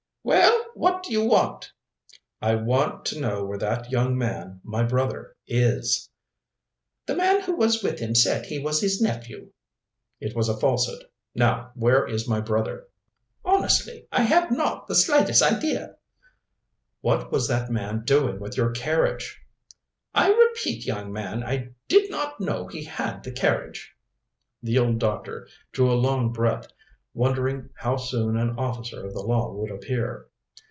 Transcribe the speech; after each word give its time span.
"Well, 0.23 0.65
what 0.75 1.01
do 1.03 1.11
you 1.11 1.25
want?" 1.25 1.71
"I 2.43 2.53
want 2.53 3.05
to 3.05 3.19
know 3.19 3.43
where 3.43 3.57
that 3.57 3.89
young 3.89 4.15
man, 4.15 4.61
my 4.63 4.83
brother, 4.83 5.35
is." 5.47 6.09
"The 7.07 7.15
man 7.15 7.41
who 7.41 7.55
was 7.55 7.81
with 7.83 7.97
him 7.99 8.13
said 8.13 8.45
he 8.45 8.59
was 8.59 8.81
his 8.81 9.01
nephew." 9.01 9.49
"It 10.19 10.35
was 10.35 10.47
a 10.47 10.55
falsehood. 10.55 11.05
Now 11.33 11.71
where 11.73 12.07
is 12.07 12.27
my 12.29 12.39
brother?" 12.39 12.87
"Honestly, 13.43 14.05
I 14.11 14.21
have 14.21 14.51
not 14.51 14.85
the 14.87 14.93
slightest 14.95 15.41
idea." 15.41 15.95
"What 17.01 17.31
was 17.31 17.47
that 17.47 17.71
man 17.71 18.03
doing 18.05 18.39
with 18.39 18.55
your 18.55 18.71
carriage?" 18.73 19.41
"I 20.13 20.31
repeat, 20.31 20.85
young 20.85 21.11
man, 21.11 21.43
I 21.43 21.69
did 21.87 22.11
not 22.11 22.39
know 22.39 22.67
he 22.67 22.83
had 22.83 23.23
the 23.23 23.31
carriage." 23.31 23.95
The 24.61 24.77
old 24.77 24.99
doctor 24.99 25.47
drew 25.71 25.91
a 25.91 25.93
long 25.95 26.31
breath, 26.31 26.67
wondering 27.13 27.69
how 27.75 27.97
soon 27.97 28.37
an 28.37 28.57
officer 28.57 29.05
of 29.05 29.13
the 29.13 29.19
law 29.19 29.51
would 29.53 29.69
appear. 29.69 30.25